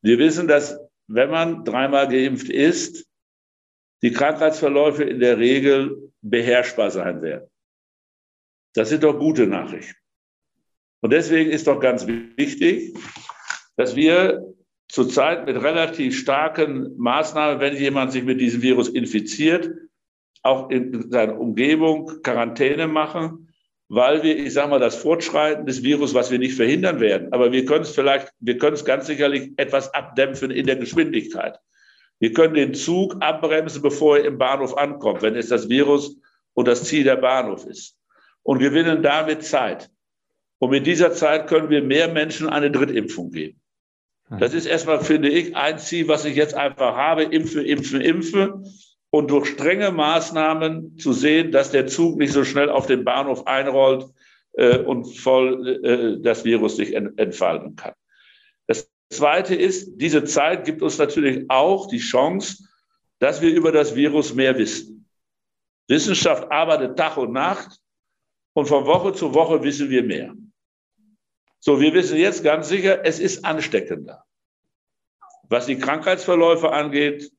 Wir 0.01 0.19
wissen, 0.19 0.47
dass 0.47 0.79
wenn 1.07 1.31
man 1.31 1.65
dreimal 1.65 2.07
geimpft 2.07 2.49
ist, 2.49 3.07
die 4.03 4.11
Krankheitsverläufe 4.11 5.03
in 5.03 5.19
der 5.19 5.39
Regel 5.39 6.11
beherrschbar 6.21 6.91
sein 6.91 7.21
werden. 7.21 7.49
Das 8.73 8.89
sind 8.89 9.03
doch 9.03 9.17
gute 9.17 9.47
Nachrichten. 9.47 9.97
Und 11.01 11.11
deswegen 11.11 11.49
ist 11.49 11.67
doch 11.67 11.79
ganz 11.79 12.05
wichtig, 12.05 12.97
dass 13.77 13.95
wir 13.95 14.53
zurzeit 14.93 15.47
mit 15.47 15.55
relativ 15.55 16.15
starken 16.15 16.95
Maßnahmen, 16.97 17.59
wenn 17.59 17.75
jemand 17.75 18.11
sich 18.11 18.23
mit 18.23 18.39
diesem 18.39 18.61
Virus 18.61 18.89
infiziert, 18.89 19.71
auch 20.43 20.69
in 20.69 21.09
seiner 21.09 21.39
Umgebung 21.39 22.21
Quarantäne 22.21 22.87
machen, 22.87 23.51
weil 23.89 24.21
wir, 24.21 24.37
ich 24.37 24.53
sage 24.53 24.69
mal, 24.69 24.79
das 24.79 24.95
Fortschreiten 24.95 25.65
des 25.65 25.81
Virus, 25.81 26.13
was 26.13 26.29
wir 26.29 26.37
nicht 26.37 26.53
verhindern 26.53 26.99
werden, 26.99 27.33
aber 27.33 27.51
wir 27.51 27.65
können 27.65 27.81
es 27.81 27.89
vielleicht, 27.89 28.31
wir 28.39 28.59
können 28.59 28.75
es 28.75 28.85
ganz 28.85 29.07
sicherlich 29.07 29.51
etwas 29.57 29.91
abdämpfen 29.95 30.51
in 30.51 30.67
der 30.67 30.75
Geschwindigkeit. 30.75 31.57
Wir 32.19 32.31
können 32.31 32.53
den 32.53 32.75
Zug 32.75 33.15
abbremsen, 33.19 33.81
bevor 33.81 34.19
er 34.19 34.25
im 34.25 34.37
Bahnhof 34.37 34.77
ankommt, 34.77 35.23
wenn 35.23 35.35
es 35.35 35.49
das 35.49 35.69
Virus 35.69 36.15
und 36.53 36.67
das 36.67 36.83
Ziel 36.83 37.03
der 37.03 37.15
Bahnhof 37.15 37.65
ist. 37.65 37.97
Und 38.43 38.59
gewinnen 38.59 39.01
damit 39.01 39.43
Zeit. 39.43 39.89
Und 40.59 40.69
mit 40.69 40.85
dieser 40.85 41.13
Zeit 41.13 41.47
können 41.47 41.71
wir 41.71 41.81
mehr 41.81 42.09
Menschen 42.09 42.47
eine 42.47 42.69
Drittimpfung 42.69 43.31
geben. 43.31 43.62
Das 44.39 44.53
ist 44.53 44.65
erstmal, 44.65 45.03
finde 45.03 45.29
ich, 45.29 45.55
ein 45.55 45.77
Ziel, 45.77 46.07
was 46.07 46.25
ich 46.25 46.35
jetzt 46.35 46.55
einfach 46.55 46.95
habe, 46.95 47.23
impfe, 47.23 47.61
impfe, 47.61 48.01
impfe. 48.01 48.63
Und 49.09 49.29
durch 49.29 49.47
strenge 49.47 49.91
Maßnahmen 49.91 50.97
zu 50.97 51.13
sehen, 51.13 51.51
dass 51.51 51.71
der 51.71 51.85
Zug 51.85 52.17
nicht 52.17 52.33
so 52.33 52.43
schnell 52.43 52.69
auf 52.69 52.87
den 52.87 53.03
Bahnhof 53.03 53.45
einrollt 53.45 54.05
äh, 54.53 54.79
und 54.79 55.05
voll 55.05 55.67
äh, 55.83 56.21
das 56.21 56.43
Virus 56.45 56.77
sich 56.77 56.95
ent 56.95 57.19
entfalten 57.19 57.75
kann. 57.75 57.93
Das 58.65 58.89
Zweite 59.11 59.53
ist, 59.53 59.97
diese 59.97 60.23
Zeit 60.23 60.65
gibt 60.65 60.81
uns 60.81 60.97
natürlich 60.97 61.45
auch 61.49 61.87
die 61.87 61.99
Chance, 61.99 62.63
dass 63.19 63.41
wir 63.41 63.53
über 63.53 63.71
das 63.71 63.95
Virus 63.95 64.33
mehr 64.33 64.57
wissen. 64.57 65.07
Wissenschaft 65.87 66.51
arbeitet 66.51 66.97
Tag 66.97 67.17
und 67.17 67.33
Nacht 67.33 67.79
und 68.53 68.65
von 68.67 68.85
Woche 68.85 69.13
zu 69.13 69.33
Woche 69.33 69.61
wissen 69.61 69.89
wir 69.89 70.03
mehr. 70.03 70.33
So, 71.65 71.79
wir 71.79 71.93
wissen 71.93 72.17
jetzt 72.17 72.43
ganz 72.43 72.67
sicher, 72.67 73.05
es 73.05 73.21
ist 73.21 73.45
ansteckender. 73.45 74.25
Was 75.43 75.65
die 75.65 75.77
Krankheitsverläufe 75.77 76.73
angeht, 76.73 77.31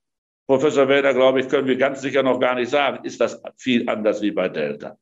Professor 0.47 0.89
Werner, 0.89 1.13
glaube 1.13 1.41
ich, 1.41 1.49
können 1.51 1.69
wir 1.69 1.77
ganz 1.77 2.01
sicher 2.01 2.23
noch 2.23 2.41
gar 2.41 2.55
nicht 2.55 2.71
sagen, 2.71 3.05
ist 3.05 3.21
das 3.21 3.43
viel 3.59 3.87
anders 3.87 4.23
wie 4.23 4.31
bei 4.31 4.49
Delta. 4.49 4.97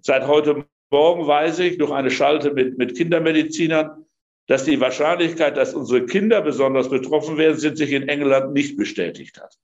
Seit 0.00 0.26
heute 0.26 0.64
Morgen 0.88 1.26
weiß 1.26 1.58
ich 1.58 1.76
durch 1.76 1.90
eine 1.90 2.10
Schalte 2.10 2.50
mit, 2.54 2.78
mit 2.78 2.96
Kindermedizinern, 2.96 4.06
dass 4.46 4.64
die 4.64 4.80
Wahrscheinlichkeit, 4.80 5.58
dass 5.58 5.74
unsere 5.74 6.06
Kinder 6.06 6.40
besonders 6.40 6.88
betroffen 6.88 7.36
werden, 7.36 7.58
sind, 7.58 7.76
sich 7.76 7.92
in 7.92 8.08
England 8.08 8.54
nicht 8.54 8.78
bestätigt 8.78 9.38
hat. 9.38 9.54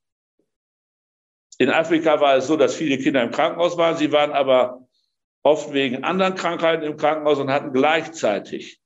In 1.57 1.71
Afrika 1.71 2.21
war 2.21 2.37
es 2.37 2.47
so, 2.47 2.59
dass 2.59 2.75
viele 2.75 2.99
Kinder 2.99 3.23
im 3.23 3.31
Krankenhaus 3.31 3.79
waren. 3.79 3.97
Sie 3.97 4.13
waren 4.13 4.33
aber 4.33 4.87
oft 5.43 5.73
wegen 5.73 6.05
anderen 6.05 6.35
Krankheiten 6.35 6.83
im 6.83 6.99
Krankenhaus 6.99 7.39
und 7.39 7.51
hatten 7.51 7.73
gleichzeitig 7.73 8.82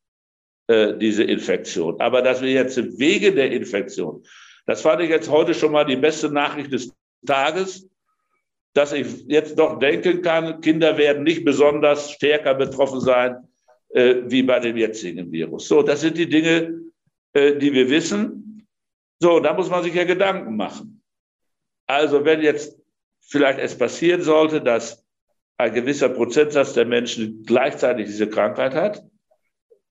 äh, 0.68 0.94
diese 0.96 1.24
Infektion. 1.24 2.00
Aber 2.00 2.22
dass 2.22 2.42
wir 2.42 2.50
jetzt 2.50 2.76
wegen 2.98 3.36
der 3.36 3.52
Infektion, 3.52 4.24
das 4.66 4.82
fand 4.82 5.02
ich 5.02 5.10
jetzt 5.10 5.30
heute 5.30 5.54
schon 5.54 5.72
mal 5.72 5.84
die 5.84 5.96
beste 5.96 6.30
Nachricht 6.30 6.72
des 6.72 6.92
Tages, 7.24 7.88
dass 8.74 8.92
ich 8.92 9.24
jetzt 9.26 9.58
doch 9.58 9.78
denken 9.78 10.22
kann, 10.22 10.60
Kinder 10.60 10.98
werden 10.98 11.22
nicht 11.22 11.44
besonders 11.44 12.10
stärker 12.10 12.54
betroffen 12.54 13.00
sein 13.00 13.36
äh, 13.90 14.16
wie 14.26 14.42
bei 14.42 14.60
dem 14.60 14.76
jetzigen 14.76 15.32
Virus. 15.32 15.68
So, 15.68 15.82
das 15.82 16.02
sind 16.02 16.18
die 16.18 16.28
Dinge, 16.28 16.82
äh, 17.32 17.56
die 17.56 17.72
wir 17.72 17.88
wissen. 17.88 18.66
So, 19.20 19.40
da 19.40 19.54
muss 19.54 19.70
man 19.70 19.82
sich 19.82 19.94
ja 19.94 20.04
Gedanken 20.04 20.56
machen. 20.56 21.02
Also, 21.86 22.24
wenn 22.24 22.42
jetzt 22.42 22.78
vielleicht 23.20 23.60
es 23.60 23.78
passieren 23.78 24.22
sollte, 24.22 24.60
dass 24.60 25.04
ein 25.56 25.72
gewisser 25.72 26.10
Prozentsatz 26.10 26.74
der 26.74 26.84
Menschen 26.84 27.44
gleichzeitig 27.44 28.06
diese 28.06 28.28
Krankheit 28.28 28.74
hat, 28.74 29.02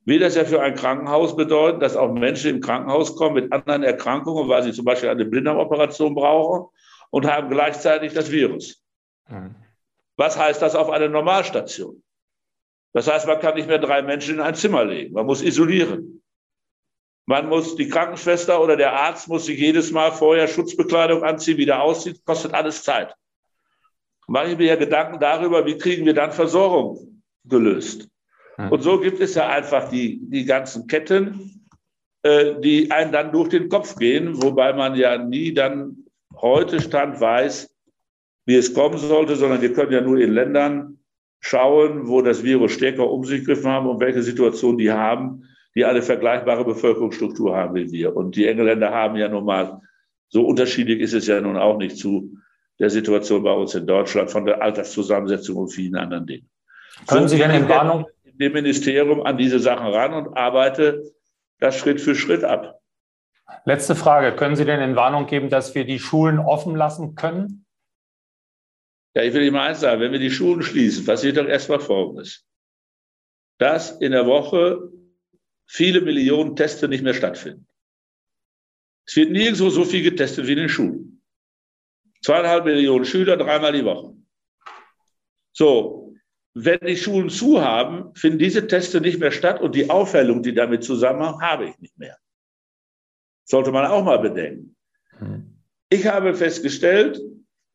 will 0.06 0.20
das 0.20 0.36
ja 0.36 0.46
für 0.46 0.62
ein 0.62 0.76
Krankenhaus 0.76 1.36
bedeuten, 1.36 1.80
dass 1.80 1.98
auch 1.98 2.14
Menschen 2.14 2.52
im 2.52 2.62
Krankenhaus 2.62 3.16
kommen 3.16 3.36
mit 3.36 3.52
anderen 3.52 3.84
Erkrankungen, 3.84 4.48
weil 4.48 4.64
sie 4.64 4.72
zum 4.72 4.86
Beispiel 4.86 5.10
eine 5.10 5.26
Blinddarmoperation 5.26 6.14
brauchen 6.14 6.70
und 7.10 7.26
haben 7.26 7.50
gleichzeitig 7.50 8.14
das 8.14 8.32
Virus. 8.32 8.84
Mhm. 9.28 9.56
Was 10.16 10.38
heißt 10.38 10.62
das 10.62 10.76
auf 10.76 10.90
einer 10.90 11.10
Normalstation? 11.10 12.02
Das 12.94 13.12
heißt, 13.12 13.28
man 13.28 13.40
kann 13.40 13.56
nicht 13.56 13.68
mehr 13.68 13.80
drei 13.80 14.02
Menschen 14.02 14.36
in 14.36 14.42
ein 14.42 14.56
Zimmer 14.56 14.86
legen. 14.86 15.14
Man 15.14 15.26
muss 15.26 15.42
isolieren. 15.42 16.24
Man 17.26 17.50
muss, 17.50 17.76
die 17.76 17.90
Krankenschwester 17.90 18.62
oder 18.62 18.78
der 18.78 18.94
Arzt 18.94 19.28
muss 19.28 19.48
sich 19.48 19.60
jedes 19.60 19.92
Mal 19.92 20.12
vorher 20.12 20.48
Schutzbekleidung 20.48 21.24
anziehen, 21.24 21.58
wieder 21.58 21.82
aussieht, 21.82 22.24
kostet 22.24 22.54
alles 22.54 22.84
Zeit. 22.84 23.16
Mache 24.28 24.52
ich 24.52 24.58
mir 24.58 24.68
ja 24.68 24.76
Gedanken 24.76 25.20
darüber, 25.20 25.66
wie 25.66 25.78
kriegen 25.78 26.06
wir 26.06 26.14
dann 26.14 26.32
Versorgung 26.32 27.24
gelöst. 27.44 28.08
Und 28.58 28.84
so 28.84 29.00
gibt 29.00 29.20
es 29.20 29.36
ja 29.36 29.50
einfach 29.50 29.90
die, 29.90 30.20
die 30.30 30.46
ganzen 30.46 30.88
Ketten, 30.88 31.68
äh, 32.24 32.60
die 32.62 32.90
einen 32.92 33.12
dann 33.12 33.32
durch 33.32 33.50
den 33.50 33.70
Kopf 33.70 33.96
gehen, 33.98 34.42
wobei 34.42 34.74
man 34.74 34.96
ja 34.96 35.18
nie 35.18 35.54
dann 35.54 36.06
heute 36.36 36.82
Stand 36.82 37.20
weiß, 37.20 37.70
wie 38.46 38.56
es 38.56 38.74
kommen 38.74 38.98
sollte, 38.98 39.36
sondern 39.36 39.62
wir 39.62 39.74
können 39.74 39.92
ja 39.92 40.02
nur 40.02 40.20
in 40.20 40.34
Ländern 40.34 41.00
schauen, 41.42 42.08
wo 42.08 42.22
das 42.22 42.44
Virus 42.44 42.72
stärker 42.72 43.10
um 43.10 43.24
sich 43.26 43.42
gegriffen 43.42 43.70
haben 43.70 43.88
und 43.88 44.00
welche 44.00 44.24
Situation 44.24 44.78
die 44.78 44.92
haben, 44.92 45.44
die 45.76 45.86
eine 45.86 46.02
vergleichbare 46.02 46.64
Bevölkerungsstruktur 46.64 47.56
haben 47.56 47.76
wie 47.76 47.92
wir. 47.92 48.16
Und 48.16 48.36
die 48.36 48.48
Engländer 48.48 48.92
haben 48.92 49.18
ja 49.18 49.28
nun 49.28 49.46
mal, 49.46 49.82
so 50.30 50.46
unterschiedlich 50.46 51.02
ist 51.02 51.14
es 51.14 51.28
ja 51.28 51.40
nun 51.42 51.58
auch 51.58 51.78
nicht 51.78 51.98
zu 51.98 52.38
der 52.80 52.90
Situation 52.90 53.44
bei 53.44 53.54
uns 53.54 53.76
in 53.76 53.86
Deutschland, 53.86 54.32
von 54.32 54.46
der 54.46 54.62
Alterszusammensetzung 54.62 55.58
und 55.58 55.70
vielen 55.70 55.96
anderen 55.96 56.26
Dingen. 56.26 56.50
Können 57.08 57.28
so 57.28 57.36
Sie 57.36 57.42
denn 57.42 57.52
in 57.52 57.70
Warnung? 57.70 58.06
Dem 58.38 58.54
Ministerium 58.54 59.24
an 59.24 59.38
diese 59.38 59.60
Sachen 59.60 59.88
ran 59.88 60.14
und 60.14 60.38
arbeite 60.38 61.04
das 61.60 61.78
Schritt 61.78 62.02
für 62.02 62.16
Schritt 62.16 62.44
ab. 62.44 62.82
Letzte 63.66 63.96
Frage. 63.96 64.36
Können 64.36 64.56
Sie 64.56 64.66
denn 64.66 64.82
in 64.82 64.96
Warnung 64.96 65.28
geben, 65.28 65.50
dass 65.50 65.76
wir 65.76 65.86
die 65.86 66.00
Schulen 66.00 66.40
offen 66.40 66.76
lassen 66.76 67.16
können? 67.16 67.66
Ja, 69.16 69.24
ich 69.24 69.34
will 69.34 69.44
Ihnen 69.44 69.54
mal 69.54 69.70
eins 69.70 69.80
sagen. 69.80 70.02
Wenn 70.02 70.12
wir 70.12 70.20
die 70.20 70.32
Schulen 70.32 70.62
schließen, 70.62 71.06
passiert 71.06 71.38
doch 71.38 71.48
erstmal 71.48 71.80
Folgendes. 71.80 72.46
Dass 73.58 73.92
in 74.02 74.12
der 74.12 74.26
Woche 74.26 74.92
viele 75.66 76.02
Millionen 76.02 76.56
Teste 76.56 76.88
nicht 76.88 77.04
mehr 77.04 77.14
stattfinden. 77.14 77.68
Es 79.08 79.16
wird 79.16 79.32
nirgendwo 79.32 79.70
so 79.70 79.86
viel 79.86 80.04
getestet 80.04 80.48
wie 80.48 80.54
in 80.54 80.58
den 80.58 80.70
Schulen. 80.70 81.22
Zweieinhalb 82.22 82.66
Millionen 82.66 83.06
Schüler, 83.06 83.38
dreimal 83.38 83.72
die 83.72 83.86
Woche. 83.86 84.16
So, 85.54 86.05
wenn 86.56 86.80
die 86.80 86.96
Schulen 86.96 87.30
zu 87.30 87.62
haben, 87.62 88.16
finden 88.16 88.40
diese 88.40 88.66
Teste 88.66 89.02
nicht 89.02 89.20
mehr 89.20 89.32
statt 89.32 89.62
und 89.62 89.76
die 89.76 89.90
Aufhellung, 89.90 90.42
die 90.42 90.54
damit 90.54 90.86
zusammenhängt, 90.86 91.42
habe 91.42 91.66
ich 91.66 91.78
nicht 91.80 91.98
mehr. 91.98 92.18
Sollte 93.44 93.72
man 93.72 93.86
auch 93.86 94.04
mal 94.04 94.20
bedenken. 94.20 94.76
Hm. 95.20 95.58
Ich 95.90 96.08
habe 96.08 96.34
festgestellt, 96.34 97.20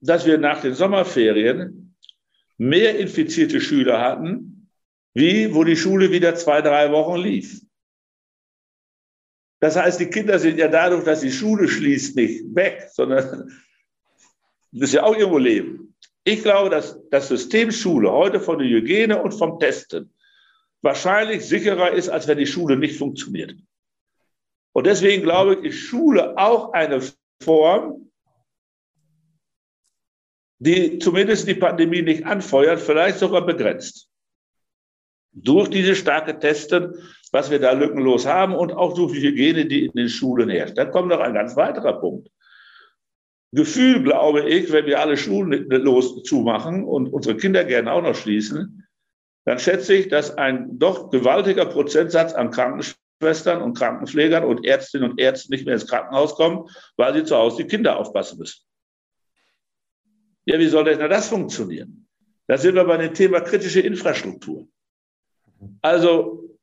dass 0.01 0.25
wir 0.25 0.39
nach 0.39 0.63
den 0.63 0.75
Sommerferien 0.75 1.95
mehr 2.57 2.99
infizierte 2.99 3.61
Schüler 3.61 4.01
hatten, 4.01 4.71
wie 5.13 5.55
wo 5.55 5.63
die 5.63 5.77
Schule 5.77 6.11
wieder 6.11 6.35
zwei, 6.35 6.63
drei 6.63 6.91
Wochen 6.91 7.21
lief. 7.21 7.61
Das 9.61 9.77
heißt, 9.77 10.01
die 10.01 10.09
Kinder 10.09 10.39
sind 10.39 10.59
ja 10.59 10.69
dadurch, 10.69 11.05
dass 11.05 11.21
die 11.21 11.31
Schule 11.33 11.69
schließt, 11.69 12.17
nicht 12.17 12.55
weg, 12.55 12.89
sondern 12.93 13.53
müssen 14.73 14.97
ja 14.97 15.03
auch 15.03 15.15
irgendwo 15.15 15.39
leben. 15.39 15.90
Ich 16.25 16.43
glaube, 16.43 16.71
dass 16.71 16.99
das 17.11 17.29
System 17.29 17.71
Schule 17.71 18.11
heute 18.11 18.41
von 18.41 18.59
der 18.59 18.69
Hygiene 18.69 19.23
und 19.23 19.33
vom 19.33 19.59
Testen 19.59 20.13
wahrscheinlich 20.83 21.47
sicherer 21.47 21.91
ist, 21.93 22.09
als 22.09 22.29
wenn 22.29 22.39
die 22.39 22.47
Schule 22.47 22.77
nicht 22.77 22.97
funktioniert. 22.97 23.55
Und 24.73 24.87
deswegen 24.87 25.23
glaube 25.23 25.55
ich, 25.55 25.65
ist 25.65 25.79
Schule 25.79 26.37
auch 26.39 26.73
eine 26.73 27.01
Form, 27.43 28.11
die 30.59 30.99
zumindest 30.99 31.49
die 31.49 31.55
Pandemie 31.55 32.03
nicht 32.03 32.27
anfeuert, 32.27 32.81
vielleicht 32.81 33.19
sogar 33.19 33.45
begrenzt. 33.45 34.09
Durch 35.33 35.69
diese 35.69 35.97
starke 35.97 36.39
Testen, 36.39 36.95
was 37.33 37.51
wir 37.51 37.61
da 37.61 37.73
lückenlos 37.73 38.27
haben 38.27 38.55
und 38.55 38.73
auch 38.73 38.95
durch 38.95 39.13
die 39.13 39.23
Hygiene, 39.23 39.65
die 39.67 39.87
in 39.87 39.93
den 39.93 40.09
Schulen 40.09 40.51
herrscht. 40.51 40.77
Da 40.77 40.85
kommt 40.85 41.09
noch 41.09 41.21
ein 41.21 41.35
ganz 41.35 41.57
weiterer 41.57 41.99
Punkt. 41.99 42.29
Gefühl, 43.53 44.03
glaube 44.03 44.49
ich, 44.49 44.71
wenn 44.71 44.87
wir 44.87 45.01
alle 45.01 45.17
Schulen 45.17 45.69
los 45.69 46.23
zumachen 46.23 46.85
und 46.85 47.13
unsere 47.13 47.37
Kinder 47.37 47.65
gerne 47.65 47.93
auch 47.93 48.03
noch 48.03 48.15
schließen, 48.15 48.87
dann 49.45 49.59
schätze 49.59 49.95
ich, 49.95 50.09
dass 50.09 50.37
ein 50.39 50.79
doch 50.79 51.11
gewaltiger 51.11 51.67
Prozentsatz 51.67 52.33
an 52.33 52.51
Krankenschwestern 52.53 53.61
und 53.61 53.77
Krankenpflegern 53.77 54.45
und 54.45 54.65
Ärztinnen 54.65 55.11
und 55.11 55.21
Ärzten 55.21 55.53
nicht 55.53 55.65
mehr 55.65 55.75
ins 55.75 55.89
Krankenhaus 55.89 56.37
kommen, 56.37 56.69
weil 56.97 57.15
sie 57.15 57.25
zu 57.25 57.37
Hause 57.37 57.65
die 57.65 57.69
Kinder 57.69 57.99
aufpassen 57.99 58.39
müssen. 58.39 58.63
Ja, 60.45 60.59
wie 60.59 60.69
soll 60.69 60.85
denn 60.85 60.99
das 60.99 61.29
funktionieren? 61.29 62.07
Da 62.47 62.57
sind 62.59 62.75
wir 62.75 62.85
bei 62.85 62.97
dem 62.97 63.15
Thema 63.15 63.41
kritische 63.41 63.81
Infrastruktur. 63.81 64.69
Also, 65.83 66.57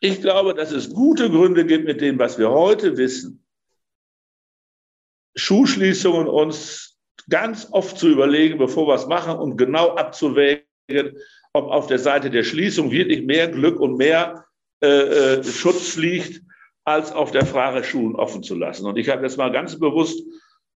ich 0.00 0.20
glaube, 0.20 0.54
dass 0.54 0.72
es 0.72 0.92
gute 0.92 1.30
Gründe 1.30 1.64
gibt 1.64 1.86
mit 1.86 2.00
dem, 2.00 2.18
was 2.18 2.38
wir 2.38 2.50
heute 2.50 2.96
wissen, 2.96 3.45
Schulschließungen 5.36 6.28
uns 6.28 6.98
ganz 7.28 7.68
oft 7.70 7.98
zu 7.98 8.08
überlegen, 8.08 8.58
bevor 8.58 8.88
wir 8.88 8.94
es 8.94 9.06
machen 9.06 9.38
und 9.38 9.56
genau 9.56 9.94
abzuwägen, 9.94 10.64
ob 11.52 11.70
auf 11.70 11.86
der 11.86 11.98
Seite 11.98 12.30
der 12.30 12.44
Schließung 12.44 12.90
wirklich 12.90 13.24
mehr 13.24 13.48
Glück 13.48 13.80
und 13.80 13.96
mehr 13.96 14.44
äh, 14.82 14.86
äh, 14.86 15.44
Schutz 15.44 15.96
liegt, 15.96 16.42
als 16.84 17.10
auf 17.12 17.32
der 17.32 17.44
Frage, 17.44 17.82
Schulen 17.82 18.14
offen 18.14 18.42
zu 18.42 18.54
lassen. 18.54 18.86
Und 18.86 18.96
ich 18.96 19.08
habe 19.08 19.22
jetzt 19.22 19.36
mal 19.36 19.50
ganz 19.50 19.78
bewusst 19.78 20.22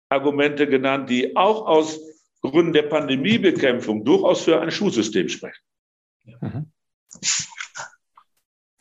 Argumente 0.08 0.66
genannt, 0.66 1.08
die 1.08 1.36
auch 1.36 1.66
aus 1.66 2.00
Gründen 2.42 2.72
der 2.72 2.82
Pandemiebekämpfung 2.82 4.04
durchaus 4.04 4.42
für 4.42 4.60
ein 4.60 4.70
Schulsystem 4.70 5.28
sprechen. 5.28 5.62
Mhm. 6.40 6.72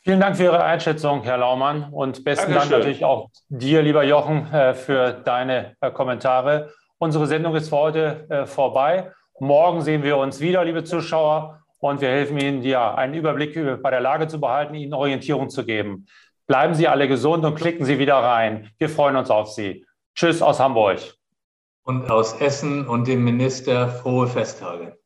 Vielen 0.02 0.18
Dank 0.18 0.38
für 0.38 0.44
Ihre 0.44 0.64
Einschätzung, 0.64 1.24
Herr 1.24 1.36
Laumann. 1.36 1.90
Und 1.92 2.24
besten 2.24 2.52
Dankeschön. 2.52 2.70
Dank 2.70 2.70
natürlich 2.70 3.04
auch 3.04 3.28
dir, 3.50 3.82
lieber 3.82 4.02
Jochen, 4.02 4.50
äh, 4.50 4.72
für 4.72 5.12
deine 5.12 5.76
äh, 5.82 5.90
Kommentare. 5.90 6.72
Unsere 6.96 7.26
Sendung 7.26 7.54
ist 7.54 7.68
für 7.68 7.76
heute 7.76 8.26
äh, 8.30 8.46
vorbei. 8.46 9.12
Morgen 9.40 9.82
sehen 9.82 10.02
wir 10.02 10.16
uns 10.16 10.40
wieder, 10.40 10.64
liebe 10.64 10.84
Zuschauer, 10.84 11.60
und 11.78 12.00
wir 12.00 12.08
helfen 12.08 12.38
Ihnen, 12.38 12.62
ja, 12.62 12.94
einen 12.94 13.14
Überblick 13.14 13.54
bei 13.82 13.90
der 13.90 14.00
Lage 14.00 14.26
zu 14.26 14.40
behalten, 14.40 14.74
Ihnen 14.74 14.94
Orientierung 14.94 15.50
zu 15.50 15.64
geben. 15.64 16.06
Bleiben 16.46 16.74
Sie 16.74 16.88
alle 16.88 17.06
gesund 17.06 17.44
und 17.44 17.54
klicken 17.54 17.84
Sie 17.84 17.98
wieder 17.98 18.16
rein. 18.16 18.70
Wir 18.78 18.88
freuen 18.88 19.16
uns 19.16 19.30
auf 19.30 19.50
Sie. 19.50 19.86
Tschüss 20.14 20.42
aus 20.42 20.60
Hamburg. 20.60 20.98
Und 21.84 22.10
aus 22.10 22.40
Essen 22.40 22.86
und 22.86 23.06
dem 23.06 23.24
Minister 23.24 23.88
frohe 23.88 24.26
Festtage 24.26 24.99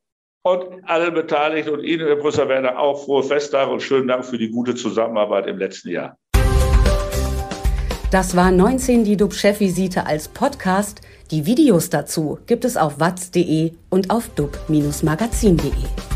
und 0.45 0.63
alle 0.85 1.11
Beteiligten 1.11 1.71
und 1.71 1.83
Ihnen, 1.83 2.05
Herr 2.05 2.17
Professor 2.17 2.47
Werner, 2.47 2.77
auch 2.77 3.03
frohe 3.03 3.23
Festtage 3.23 3.71
und 3.71 3.81
schönen 3.81 4.07
Dank 4.07 4.23
für 4.23 4.37
die 4.37 4.49
gute 4.49 4.75
Zusammenarbeit 4.75 5.47
im 5.47 5.57
letzten 5.57 5.89
Jahr. 5.89 6.17
Das 8.11 8.35
war 8.35 8.51
19 8.51 9.03
die 9.03 9.17
DUB-Chefvisite 9.17 10.05
als 10.05 10.27
Podcast. 10.27 11.01
Die 11.31 11.47
Videos 11.47 11.89
dazu 11.89 12.37
gibt 12.45 12.63
es 12.63 12.77
auf 12.77 12.99
watz.de 12.99 13.73
und 13.89 14.11
auf 14.11 14.29
dub-magazin.de. 14.35 16.14